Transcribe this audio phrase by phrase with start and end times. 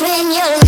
[0.00, 0.67] when you're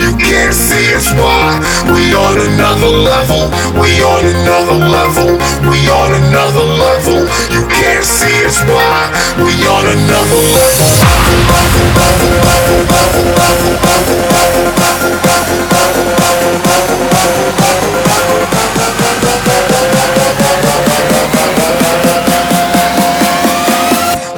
[0.00, 1.60] You can't see us why
[1.92, 3.50] we on another level.
[3.80, 5.38] We on another level.
[5.70, 7.26] We on another level.
[7.54, 10.86] You can't see us why we on another level.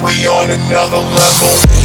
[0.04, 1.77] We on another level.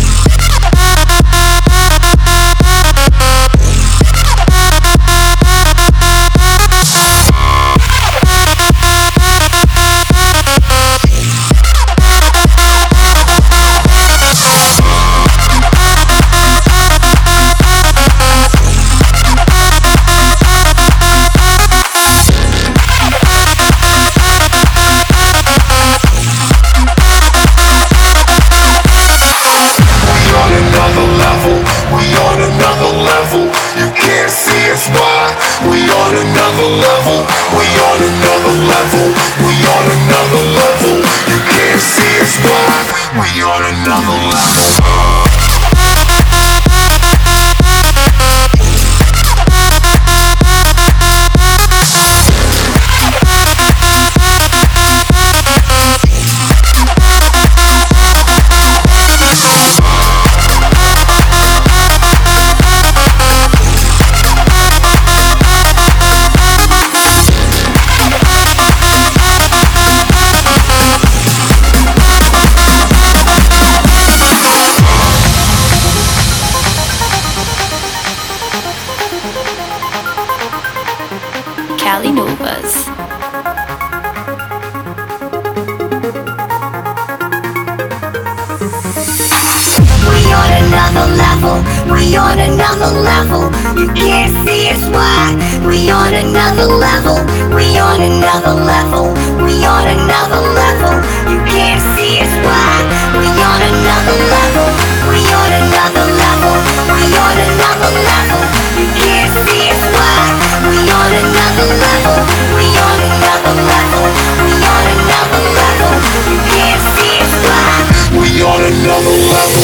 [96.13, 97.17] on another level,
[97.55, 99.09] we on another level,
[99.41, 100.93] we on another level.
[101.25, 102.85] You can't see us why
[103.17, 104.67] we on another level,
[105.09, 106.53] we on another level,
[106.93, 108.41] we on another level.
[108.77, 110.21] You can't see us why
[110.69, 112.17] we on another level,
[112.53, 114.05] we on another level,
[114.45, 115.93] we on another level.
[116.29, 117.73] You can't see us why
[118.21, 119.63] we on another level.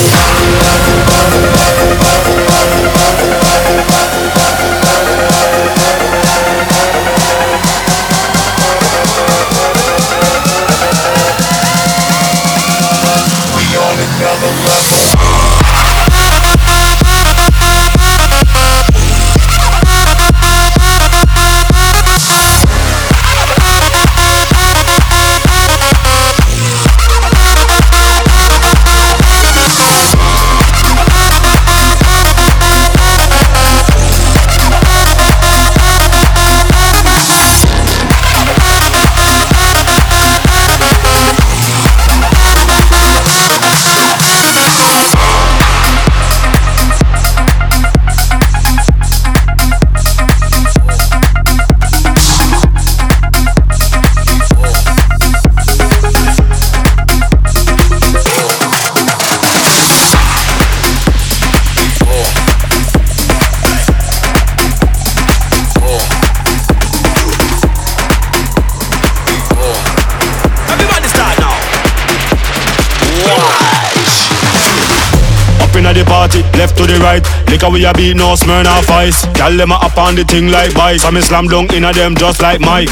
[0.49, 1.78] level, level, level.
[76.89, 77.23] The right.
[77.45, 79.21] Liquor we a beat, no Smirnoff Ice.
[79.37, 81.05] Gyal them a up on the thing like bice.
[81.05, 82.89] So me slam dunk inna them just like Mike.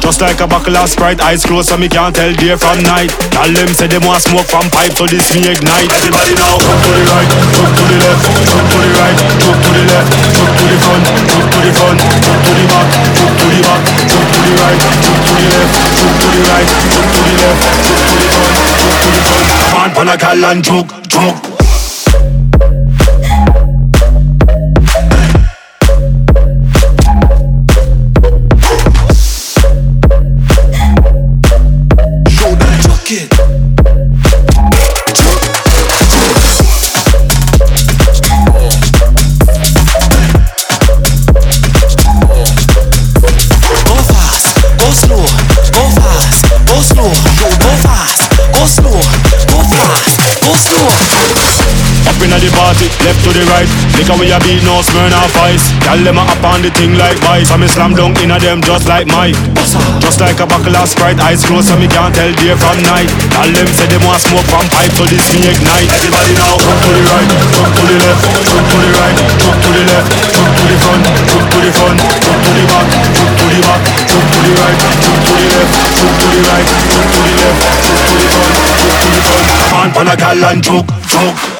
[0.00, 3.12] Just like a buckle of Sprite, eyes closed so me can't tell day from night.
[3.36, 5.92] Gyal them say them want smoke from pipe, so this me ignite.
[5.92, 9.58] Everybody now, jump to the right, jump to the left, jump to the right, jump
[9.60, 12.88] to the left, jump to the front, jump to the front, jump to the back,
[13.16, 16.40] jump to the back, jump to the right, jump to the left, jump to the
[16.46, 19.76] right, jump to the left, jump to the front, jump to the front.
[19.76, 21.55] On, pan a gal and choke, choke.
[53.06, 53.70] Left to the right.
[53.94, 55.62] Liquor we a beat, no Smirnoff Ice.
[55.86, 57.46] Gyal them a up on the thing like vice.
[57.46, 59.38] So me slam dunk inna them just like Mike.
[60.02, 63.06] Just like a buckle of Sprite, eyes closed so me can't tell day from night.
[63.30, 65.86] Gyal them say them want smoke from pipe, so this me ignite.
[65.86, 69.58] Everybody now, jump to the right, jump to the left, jump to the right, jump
[69.62, 72.86] to the left, jump to the front, jump to the front, jump to the back,
[73.14, 76.40] jump to the back, jump to the right, jump to the left, jump to the
[76.42, 79.46] right, jump to the left, jump to the front, jump to the front.
[79.78, 81.55] On, pan a gal and choke, choke.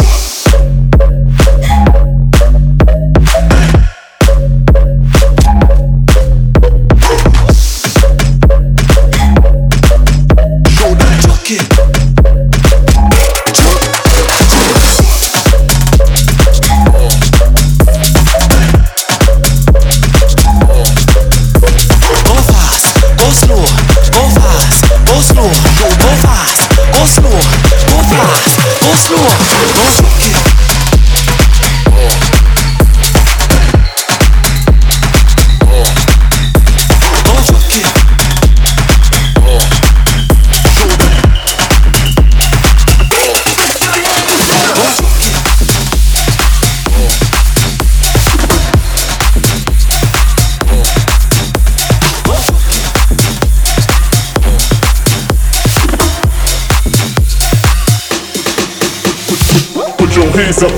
[60.37, 60.71] Hands up.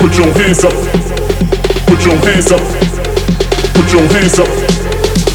[0.00, 0.72] Put your hands up.
[1.86, 2.60] Put your hands up.
[3.74, 4.48] Put your hands up.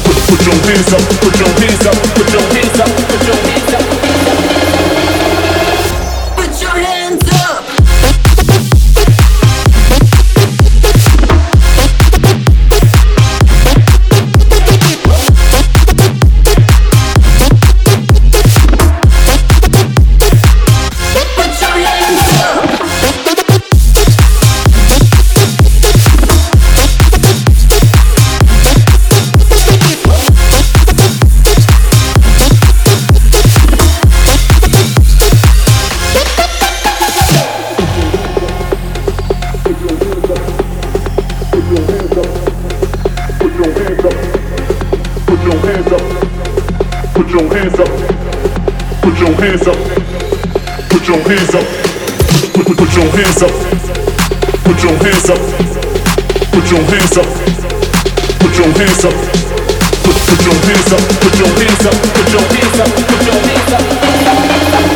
[0.04, 1.00] Put, put your hands up.
[1.22, 1.96] Put your hands up.
[2.14, 2.88] Put your hands up.
[3.08, 4.15] Put your hands up.
[49.46, 49.76] Hands up.
[50.90, 51.66] Put your hands up.
[52.52, 53.54] Put, put, put your hands up.
[54.66, 55.40] Put your hands up.
[56.50, 57.26] Put your hands up.
[58.42, 59.14] Put your hands up.
[60.02, 61.02] Put, put your hands up.
[61.22, 61.94] Put your hands up.
[62.16, 62.90] Put your hands up.
[63.06, 64.95] Put your hands up.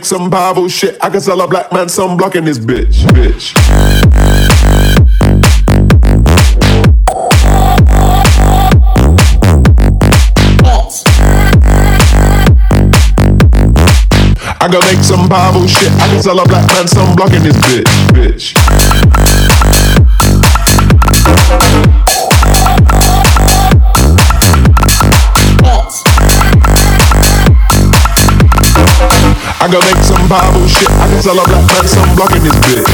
[0.00, 0.96] Make some Bible shit.
[1.02, 3.52] I can sell a black man some blocking this bitch, bitch.
[14.62, 15.92] I gotta make some Bible shit.
[15.92, 17.84] I can sell a black man some blocking this bitch,
[18.14, 18.56] bitch.
[29.62, 30.88] I gotta make some Bible shit.
[30.88, 32.88] I can sell a black man some blocking this bitch.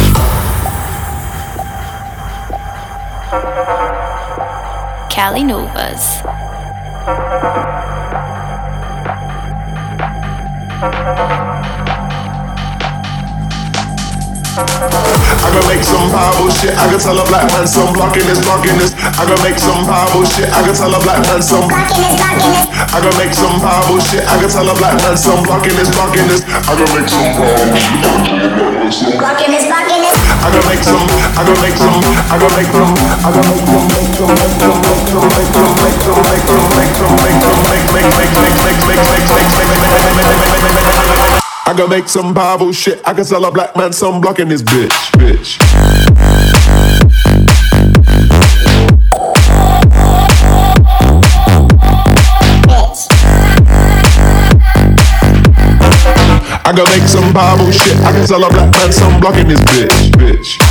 [5.08, 6.22] Cali Novas.
[15.46, 16.74] I gotta make some Bible shit.
[16.74, 18.90] I can tell a black man some blocking this, blocking this.
[18.98, 20.50] I gotta make some Bible shit.
[20.50, 21.70] I can tell a black man some.
[21.70, 22.66] Blocking this, blocking this.
[22.66, 24.26] I gotta make some Bible shit.
[24.26, 26.42] I can tell a black man some blocking this, blocking this.
[26.50, 27.78] I gotta make some Bible
[28.90, 29.14] shit.
[29.22, 30.18] Blocking this, blocking this.
[30.18, 31.06] I gotta make some.
[31.06, 31.94] I gotta make some.
[31.94, 32.90] I gotta make some.
[32.90, 33.86] I gotta make some.
[33.86, 34.34] Make some.
[34.34, 34.82] Make some.
[34.82, 35.30] Make some.
[35.30, 35.78] Make some.
[35.78, 36.26] Make some.
[36.26, 37.14] Make some.
[37.22, 37.54] Make some.
[37.70, 40.90] Make make make make make make make make make
[41.30, 43.00] make I gotta make some Bible shit.
[43.04, 45.58] I can sell a black man some blocking this bitch, bitch.
[56.64, 57.96] I gotta make some Bible shit.
[57.98, 60.65] I can sell a black man some blocking this bitch, bitch.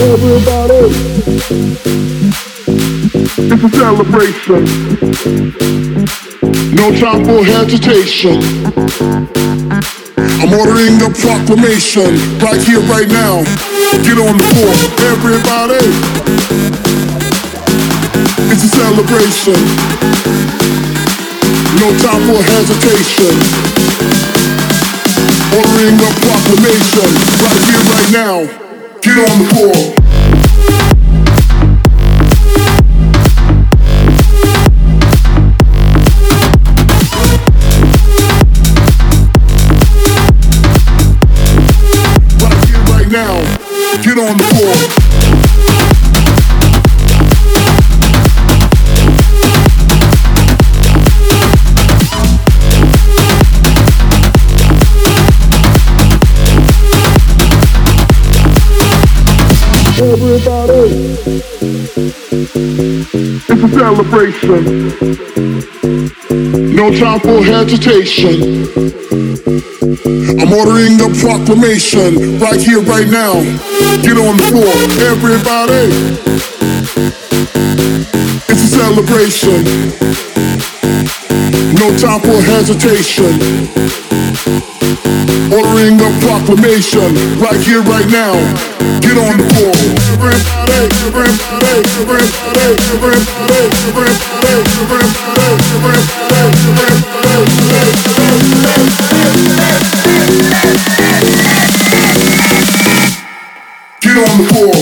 [0.00, 0.82] Everybody,
[3.36, 4.64] it's a celebration.
[6.74, 8.40] No time for hesitation.
[10.40, 13.44] I'm ordering a proclamation right here, right now.
[14.02, 14.74] Get on the floor,
[15.12, 15.84] everybody.
[18.50, 19.60] It's a celebration.
[21.78, 23.69] No time for hesitation.
[25.52, 27.10] Ordering proclamation
[27.42, 28.36] right here, right now.
[29.02, 29.74] Get on the floor.
[42.38, 43.34] Right here, right now.
[44.04, 44.99] Get on the floor.
[60.02, 60.08] It's
[63.50, 64.64] a celebration.
[66.74, 68.64] No time for hesitation.
[70.40, 73.42] I'm ordering a proclamation right here, right now.
[74.00, 74.72] Get on the floor,
[75.04, 75.92] everybody.
[78.48, 79.60] It's a celebration.
[81.74, 83.99] No time for hesitation.
[85.52, 87.10] Ordering a proclamation
[87.42, 88.38] right here, right now.
[89.00, 89.74] Get on the floor.
[90.14, 90.38] Everybody,
[90.70, 91.34] everybody,
[91.66, 92.22] everybody,
[92.54, 94.14] everybody, everybody,
[94.46, 95.10] everybody,
[104.00, 104.79] Get on the floor.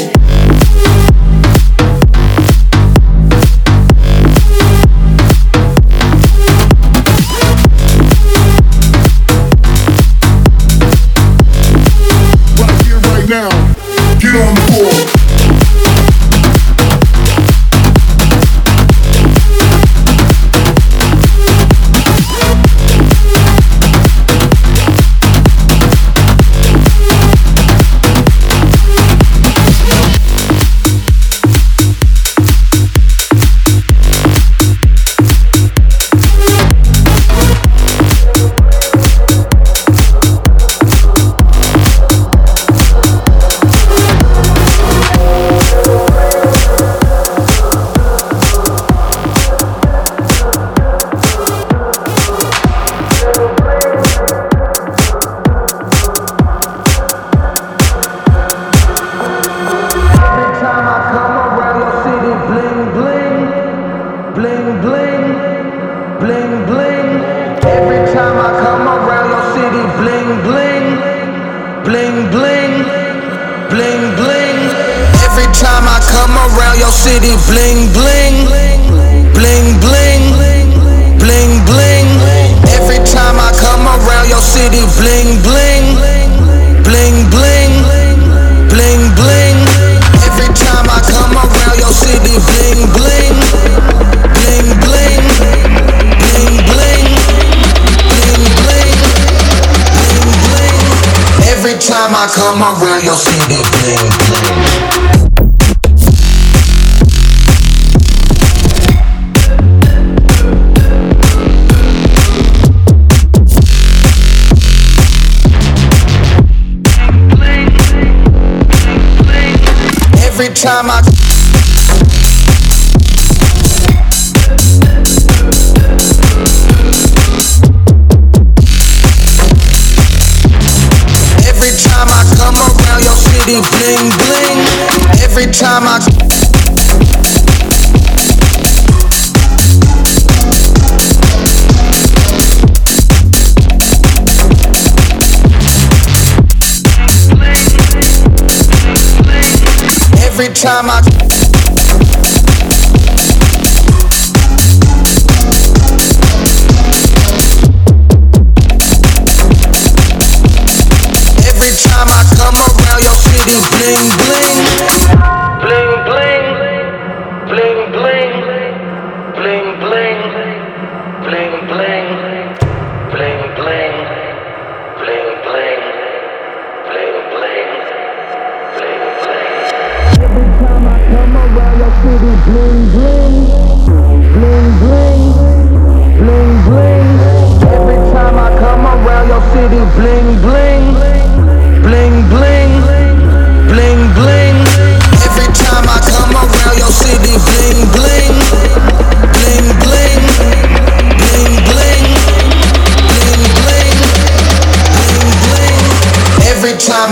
[150.40, 151.17] every time I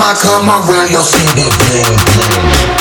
[0.08, 2.76] I come around, you'll see me bling, bling.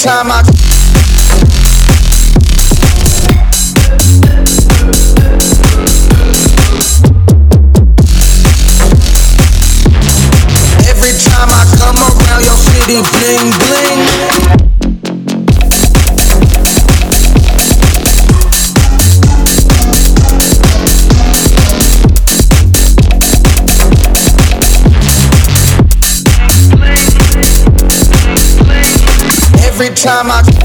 [0.00, 0.59] time I
[29.80, 30.59] Every time I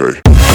[0.00, 0.53] okay.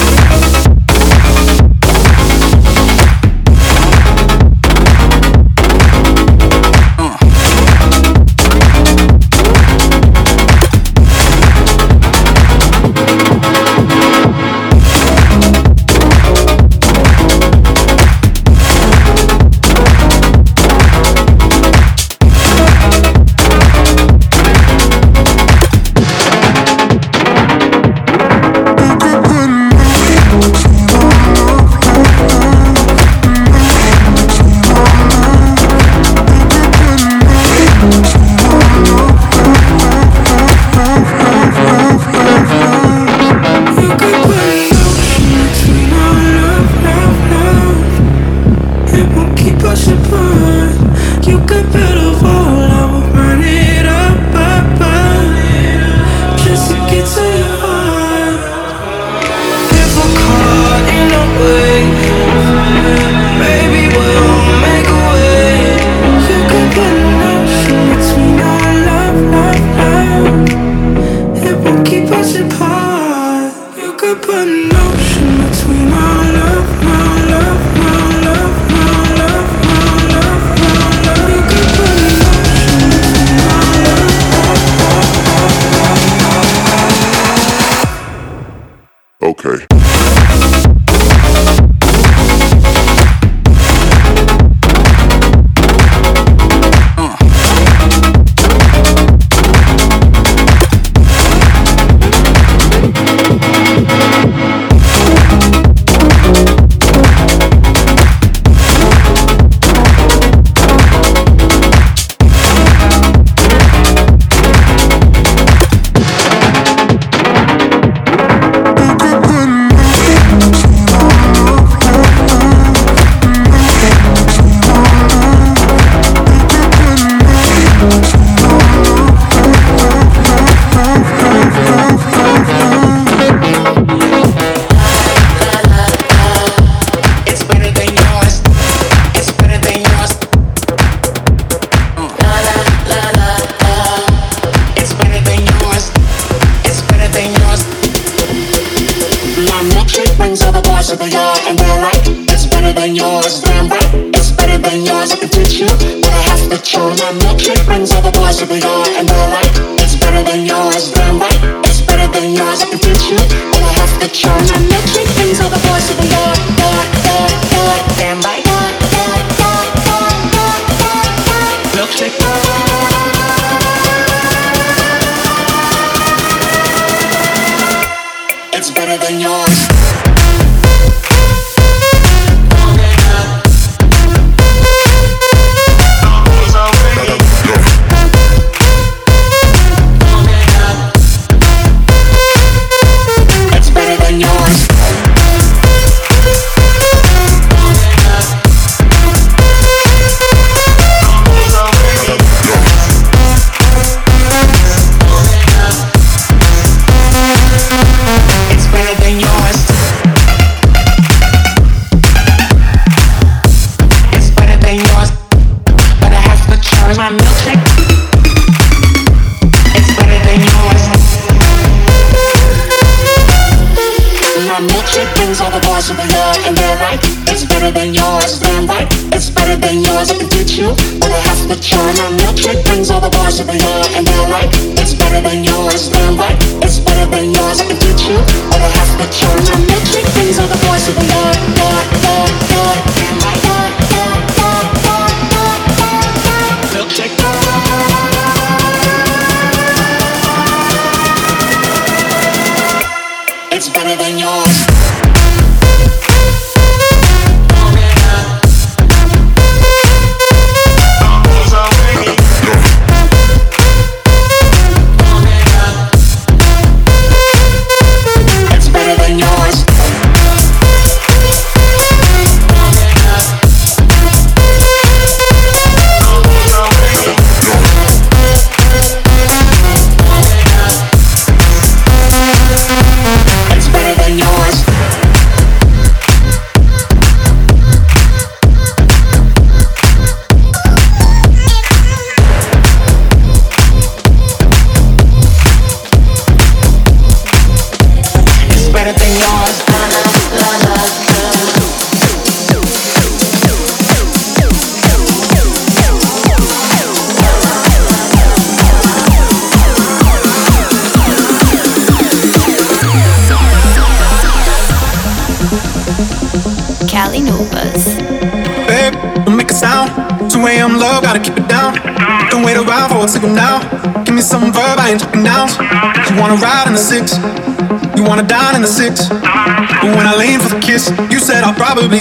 [239.00, 241.59] the cure, my magic things are the voice of the Lord.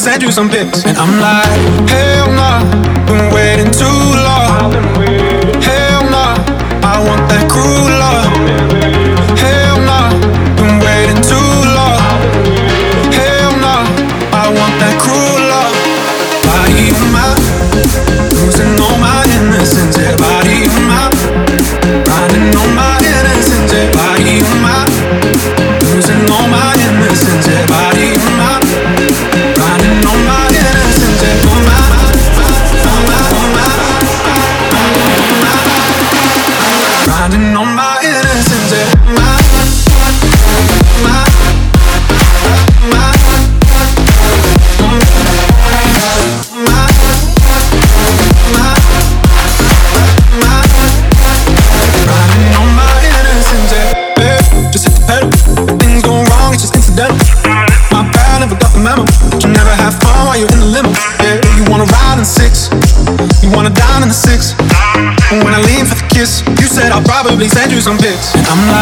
[0.10, 0.86] send you some pics.
[0.86, 1.89] And I'm like.
[67.40, 68.36] probably send you some pics.
[68.36, 68.79] And I'm like,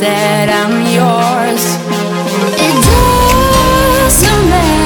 [0.00, 1.64] that I'm yours.
[2.66, 2.76] It
[4.10, 4.76] doesn't matter